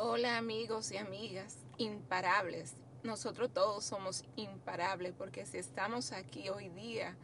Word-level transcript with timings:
Hola 0.00 0.38
amigos 0.38 0.92
y 0.92 0.96
amigas, 0.96 1.58
imparables. 1.76 2.72
Nosotros 3.02 3.52
todos 3.52 3.82
somos 3.82 4.22
imparables 4.36 5.12
porque 5.18 5.44
si 5.44 5.58
estamos 5.58 6.12
aquí 6.12 6.50
hoy 6.50 6.68
día 6.68 7.16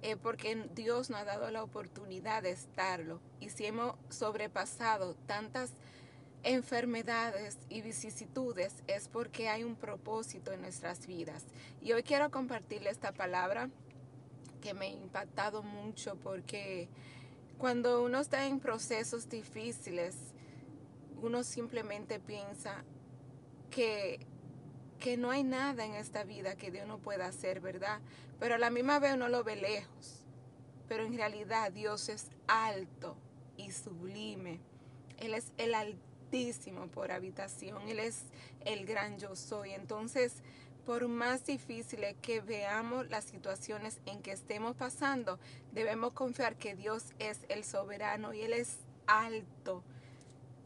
es 0.00 0.16
porque 0.16 0.68
Dios 0.76 1.10
nos 1.10 1.22
ha 1.22 1.24
dado 1.24 1.50
la 1.50 1.64
oportunidad 1.64 2.44
de 2.44 2.52
estarlo. 2.52 3.20
Y 3.40 3.50
si 3.50 3.66
hemos 3.66 3.96
sobrepasado 4.10 5.16
tantas 5.26 5.72
enfermedades 6.44 7.58
y 7.68 7.80
vicisitudes 7.80 8.76
es 8.86 9.08
porque 9.08 9.48
hay 9.48 9.64
un 9.64 9.74
propósito 9.74 10.52
en 10.52 10.60
nuestras 10.60 11.08
vidas. 11.08 11.46
Y 11.82 11.94
hoy 11.94 12.04
quiero 12.04 12.30
compartirle 12.30 12.90
esta 12.90 13.10
palabra 13.10 13.70
que 14.60 14.72
me 14.72 14.86
ha 14.86 14.90
impactado 14.90 15.64
mucho 15.64 16.14
porque 16.14 16.88
cuando 17.58 18.04
uno 18.04 18.20
está 18.20 18.46
en 18.46 18.60
procesos 18.60 19.28
difíciles, 19.28 20.14
uno 21.22 21.42
simplemente 21.44 22.20
piensa 22.20 22.84
que, 23.70 24.26
que 24.98 25.16
no 25.16 25.30
hay 25.30 25.44
nada 25.44 25.84
en 25.84 25.94
esta 25.94 26.24
vida 26.24 26.56
que 26.56 26.70
Dios 26.70 26.86
no 26.86 26.98
pueda 26.98 27.26
hacer, 27.26 27.60
¿verdad? 27.60 28.00
Pero 28.38 28.54
a 28.54 28.58
la 28.58 28.70
misma 28.70 28.98
vez 28.98 29.14
uno 29.14 29.28
lo 29.28 29.44
ve 29.44 29.56
lejos. 29.56 30.24
Pero 30.88 31.04
en 31.04 31.14
realidad 31.14 31.72
Dios 31.72 32.08
es 32.08 32.30
alto 32.48 33.16
y 33.56 33.70
sublime. 33.70 34.60
Él 35.18 35.34
es 35.34 35.52
el 35.58 35.74
altísimo 35.74 36.88
por 36.88 37.12
habitación. 37.12 37.88
Él 37.88 38.00
es 38.00 38.24
el 38.64 38.86
gran 38.86 39.18
yo 39.18 39.36
soy. 39.36 39.70
Entonces, 39.70 40.42
por 40.84 41.06
más 41.06 41.44
difíciles 41.44 42.16
que 42.22 42.40
veamos 42.40 43.08
las 43.10 43.24
situaciones 43.24 44.00
en 44.06 44.22
que 44.22 44.32
estemos 44.32 44.74
pasando, 44.74 45.38
debemos 45.72 46.12
confiar 46.12 46.56
que 46.56 46.74
Dios 46.74 47.12
es 47.18 47.38
el 47.48 47.64
soberano 47.64 48.32
y 48.32 48.40
Él 48.42 48.54
es 48.54 48.78
alto 49.06 49.84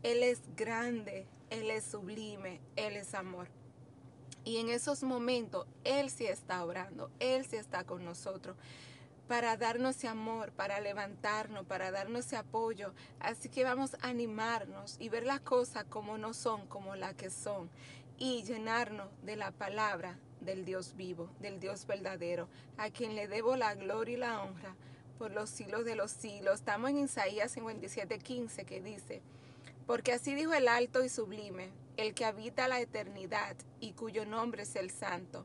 él 0.04 0.22
es 0.22 0.42
grande, 0.54 1.26
Él 1.48 1.70
es 1.70 1.82
sublime, 1.84 2.60
Él 2.76 2.94
es 2.94 3.14
amor. 3.14 3.48
Y 4.44 4.58
en 4.58 4.68
esos 4.68 5.02
momentos 5.02 5.66
Él 5.83 6.11
sí 6.11 6.27
está 6.27 6.62
orando, 6.62 7.11
Él 7.20 7.46
sí 7.46 7.56
está 7.56 7.84
con 7.84 8.05
nosotros 8.05 8.55
para 9.28 9.56
darnos 9.56 9.96
ese 9.96 10.08
amor, 10.08 10.52
para 10.52 10.78
levantarnos, 10.80 11.64
para 11.64 11.91
darnos 11.91 12.27
ese 12.27 12.36
apoyo. 12.36 12.92
Así 13.19 13.48
que 13.48 13.64
vamos 13.64 13.94
a 13.94 14.08
animarnos 14.08 14.96
y 15.00 15.08
ver 15.08 15.24
las 15.24 15.41
cosas 15.41 15.84
como 15.84 16.18
no 16.18 16.34
son, 16.34 16.66
como 16.66 16.96
las 16.96 17.14
que 17.14 17.30
son. 17.30 17.70
Y 18.18 18.42
llenarnos 18.42 19.08
de 19.22 19.36
la 19.36 19.52
palabra 19.52 20.18
del 20.42 20.66
Dios 20.66 20.96
vivo, 20.96 21.30
del 21.41 21.61
Dios 21.61 21.86
verdadero, 21.86 22.46
a 22.77 22.91
quien 22.91 23.14
le 23.14 23.27
debo 23.27 23.56
la 23.56 23.74
gloria 23.74 24.14
y 24.14 24.20
la 24.20 24.42
honra 24.42 24.77
por 25.18 25.30
los 25.30 25.48
siglos 25.48 25.86
de 25.86 25.96
los 25.96 26.11
siglos. 26.11 26.56
Estamos 26.56 26.91
en 26.91 26.98
Isaías 26.98 27.56
57:15 27.56 28.66
que 28.66 28.83
dice, 28.83 29.22
porque 29.86 30.12
así 30.12 30.34
dijo 30.34 30.54
el 30.54 30.68
alto 30.68 31.04
y 31.04 31.08
sublime, 31.08 31.70
el 31.96 32.14
que 32.14 32.24
habita 32.24 32.68
la 32.68 32.80
eternidad 32.80 33.56
y 33.80 33.92
cuyo 33.92 34.24
nombre 34.24 34.62
es 34.62 34.77
el 34.77 34.90
santo. 34.90 35.44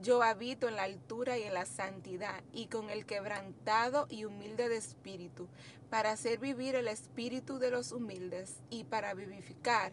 Yo 0.00 0.22
habito 0.22 0.68
en 0.68 0.76
la 0.76 0.82
altura 0.82 1.38
y 1.38 1.42
en 1.42 1.54
la 1.54 1.66
santidad 1.66 2.42
y 2.52 2.66
con 2.66 2.90
el 2.90 3.06
quebrantado 3.06 4.06
y 4.10 4.24
humilde 4.24 4.68
de 4.68 4.76
espíritu, 4.76 5.48
para 5.90 6.12
hacer 6.12 6.38
vivir 6.38 6.74
el 6.74 6.88
espíritu 6.88 7.58
de 7.58 7.70
los 7.70 7.92
humildes 7.92 8.56
y 8.70 8.84
para 8.84 9.14
vivificar 9.14 9.92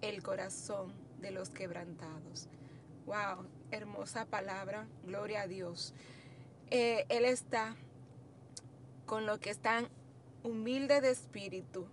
el 0.00 0.22
corazón 0.22 0.92
de 1.20 1.30
los 1.30 1.50
quebrantados. 1.50 2.48
Wow, 3.06 3.46
hermosa 3.70 4.26
palabra, 4.26 4.88
gloria 5.04 5.42
a 5.42 5.46
Dios. 5.46 5.94
Eh, 6.70 7.06
él 7.08 7.24
está 7.24 7.76
con 9.06 9.26
los 9.26 9.38
que 9.38 9.50
están 9.50 9.88
humildes 10.42 11.02
de 11.02 11.10
espíritu 11.10 11.86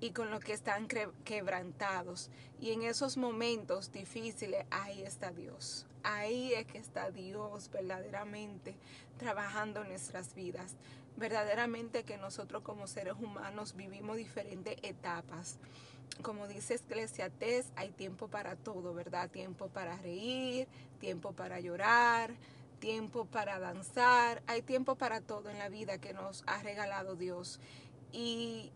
y 0.00 0.10
con 0.10 0.30
los 0.30 0.40
que 0.40 0.52
están 0.52 0.88
quebrantados. 1.24 2.30
Y 2.60 2.72
en 2.72 2.82
esos 2.82 3.16
momentos 3.16 3.92
difíciles, 3.92 4.64
ahí 4.70 5.02
está 5.02 5.30
Dios. 5.30 5.86
Ahí 6.02 6.52
es 6.54 6.66
que 6.66 6.78
está 6.78 7.10
Dios 7.10 7.70
verdaderamente 7.70 8.76
trabajando 9.18 9.84
nuestras 9.84 10.34
vidas. 10.34 10.76
Verdaderamente 11.16 12.04
que 12.04 12.18
nosotros 12.18 12.62
como 12.62 12.86
seres 12.86 13.14
humanos 13.14 13.74
vivimos 13.74 14.16
diferentes 14.16 14.76
etapas. 14.82 15.58
Como 16.22 16.46
dice 16.46 16.74
Eclesiastes, 16.74 17.72
hay 17.74 17.90
tiempo 17.90 18.28
para 18.28 18.54
todo, 18.56 18.94
¿verdad? 18.94 19.30
Tiempo 19.30 19.68
para 19.68 19.96
reír, 19.96 20.68
tiempo 21.00 21.32
para 21.32 21.58
llorar, 21.58 22.34
tiempo 22.78 23.24
para 23.24 23.58
danzar. 23.58 24.42
Hay 24.46 24.62
tiempo 24.62 24.96
para 24.96 25.20
todo 25.20 25.50
en 25.50 25.58
la 25.58 25.68
vida 25.68 25.98
que 25.98 26.12
nos 26.12 26.44
ha 26.46 26.62
regalado 26.62 27.16
Dios 27.16 27.60
y 28.12 28.72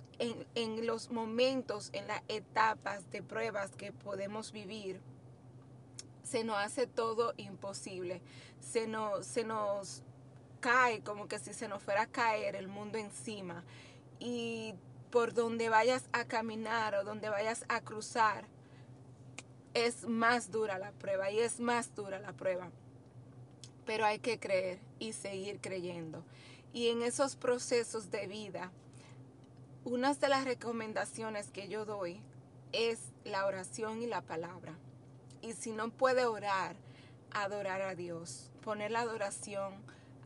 en, 0.54 0.86
los 0.86 1.10
momentos, 1.10 1.90
en 1.92 2.06
las 2.06 2.22
etapas 2.28 3.10
de 3.10 3.22
pruebas 3.22 3.70
que 3.76 3.92
podemos 3.92 4.52
vivir, 4.52 5.00
se 6.22 6.44
nos 6.44 6.58
hace 6.58 6.86
todo 6.86 7.32
imposible. 7.36 8.20
Se 8.60 8.86
nos, 8.86 9.26
se 9.26 9.44
nos 9.44 10.02
cae 10.60 11.00
como 11.00 11.26
que 11.26 11.38
si 11.38 11.54
se 11.54 11.68
nos 11.68 11.82
fuera 11.82 12.02
a 12.02 12.06
caer 12.06 12.54
el 12.54 12.68
mundo 12.68 12.98
encima. 12.98 13.64
Y 14.18 14.74
por 15.10 15.32
donde 15.32 15.70
vayas 15.70 16.04
a 16.12 16.24
caminar 16.26 16.94
o 16.94 17.04
donde 17.04 17.30
vayas 17.30 17.64
a 17.68 17.80
cruzar, 17.80 18.46
es 19.74 20.04
más 20.06 20.50
dura 20.50 20.78
la 20.78 20.92
prueba 20.92 21.30
y 21.30 21.38
es 21.38 21.60
más 21.60 21.94
dura 21.94 22.18
la 22.18 22.32
prueba. 22.32 22.70
Pero 23.86 24.04
hay 24.04 24.18
que 24.18 24.38
creer 24.38 24.78
y 24.98 25.14
seguir 25.14 25.60
creyendo. 25.60 26.24
Y 26.72 26.88
en 26.88 27.02
esos 27.02 27.36
procesos 27.36 28.10
de 28.10 28.26
vida, 28.26 28.70
una 29.84 30.12
de 30.14 30.28
las 30.28 30.44
recomendaciones 30.44 31.50
que 31.50 31.68
yo 31.68 31.84
doy 31.84 32.20
es 32.72 32.98
la 33.24 33.46
oración 33.46 34.02
y 34.02 34.06
la 34.06 34.20
palabra. 34.20 34.74
Y 35.40 35.54
si 35.54 35.72
no 35.72 35.90
puede 35.90 36.26
orar, 36.26 36.76
adorar 37.30 37.82
a 37.82 37.94
Dios, 37.94 38.50
poner 38.62 38.90
la 38.90 39.00
adoración, 39.00 39.74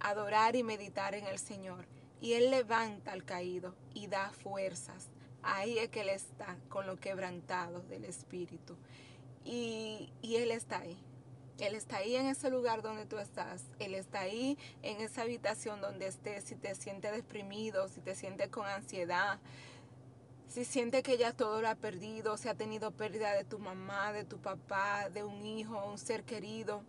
adorar 0.01 0.57
y 0.57 0.63
meditar 0.63 1.15
en 1.15 1.27
el 1.27 1.39
Señor. 1.39 1.87
Y 2.21 2.33
Él 2.33 2.51
levanta 2.51 3.13
al 3.13 3.25
caído 3.25 3.75
y 3.95 4.09
da 4.09 4.31
fuerzas. 4.31 5.09
Ahí 5.43 5.79
es 5.79 5.89
que 5.91 6.01
Él 6.01 6.09
está 6.09 6.57
con 6.69 6.87
lo 6.87 6.97
quebrantado 6.97 7.81
del 7.83 8.05
Espíritu. 8.07 8.77
Y, 9.45 10.11
y 10.21 10.37
Él 10.37 10.51
está 10.51 10.81
ahí. 10.81 10.99
Él 11.59 11.75
está 11.75 11.99
ahí 11.99 12.17
en 12.17 12.27
ese 12.27 12.51
lugar 12.51 12.83
donde 12.83 13.07
tú 13.07 13.19
estás. 13.19 13.65
Él 13.79 13.95
está 13.95 14.21
ahí 14.21 14.59
en 14.83 15.01
esa 15.01 15.23
habitación 15.23 15.81
donde 15.81 16.07
estés. 16.07 16.45
Si 16.45 16.57
te 16.57 16.75
sientes 16.75 17.13
deprimido, 17.13 17.89
si 17.89 18.01
te 18.01 18.15
sientes 18.15 18.49
con 18.49 18.67
ansiedad, 18.67 19.39
si 20.49 20.65
sientes 20.65 21.03
que 21.03 21.17
ya 21.17 21.33
todo 21.33 21.63
lo 21.63 21.69
ha 21.69 21.75
perdido, 21.75 22.37
si 22.37 22.49
ha 22.49 22.55
tenido 22.55 22.91
pérdida 22.91 23.33
de 23.33 23.45
tu 23.45 23.59
mamá, 23.59 24.13
de 24.13 24.25
tu 24.25 24.39
papá, 24.39 25.09
de 25.11 25.25
un 25.25 25.45
hijo, 25.45 25.85
un 25.87 25.99
ser 25.99 26.25
querido 26.25 26.83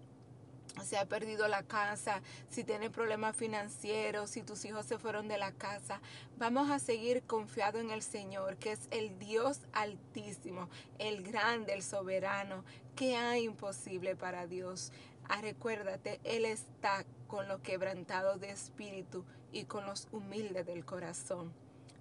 si 0.84 0.96
ha 0.96 1.06
perdido 1.06 1.48
la 1.48 1.64
casa, 1.64 2.22
si 2.50 2.64
tiene 2.64 2.90
problemas 2.90 3.36
financieros, 3.36 4.30
si 4.30 4.44
tus 4.44 4.66
hijos 4.66 4.86
se 4.86 4.98
fueron 4.98 5.28
de 5.28 5.38
la 5.38 5.52
casa. 5.52 6.02
Vamos 6.38 6.70
a 6.70 6.80
seguir 6.80 7.24
confiado 7.24 7.80
en 7.80 7.92
el 7.92 8.02
Señor, 8.02 8.58
que 8.58 8.74
es 8.74 8.88
el 8.92 9.18
Dios 9.18 9.62
altísimo, 9.74 10.70
el 11.00 11.24
grande, 11.24 11.74
el 11.74 11.84
soberano, 11.84 12.64
que 12.96 13.16
hay 13.16 13.46
imposible 13.46 14.16
para 14.16 14.48
Dios. 14.48 14.92
Ah, 15.28 15.42
recuérdate, 15.42 16.20
Él 16.24 16.46
está 16.46 17.06
con 17.28 17.48
los 17.48 17.62
quebrantados 17.62 18.40
de 18.40 18.52
espíritu 18.52 19.26
y 19.52 19.66
con 19.66 19.86
los 19.86 20.08
humildes 20.12 20.66
del 20.66 20.86
corazón. 20.86 21.54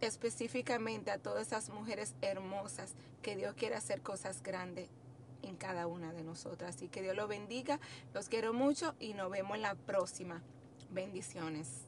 específicamente 0.02 1.12
a 1.12 1.18
todas 1.18 1.48
esas 1.48 1.70
mujeres 1.70 2.14
hermosas 2.22 2.94
que 3.22 3.38
Dios 3.38 3.56
quiere 3.56 3.76
hacer 3.76 4.02
cosas 4.02 4.44
grandes 4.44 4.90
en 5.48 5.56
cada 5.56 5.88
una 5.88 6.14
de 6.14 6.24
nosotras. 6.24 6.76
Así 6.76 6.88
que 6.90 7.02
Dios 7.02 7.16
los 7.16 7.28
bendiga, 7.28 7.80
los 8.14 8.30
quiero 8.30 8.54
mucho 8.54 8.96
y 9.00 9.14
nos 9.14 9.32
vemos 9.32 9.56
en 9.56 9.64
la 9.64 9.76
próxima. 9.76 10.42
Bendiciones. 10.92 11.87